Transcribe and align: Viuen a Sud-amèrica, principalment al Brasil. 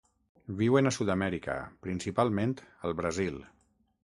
Viuen 0.61 0.89
a 0.89 0.93
Sud-amèrica, 0.95 1.57
principalment 1.89 2.57
al 2.89 2.97
Brasil. 3.05 3.41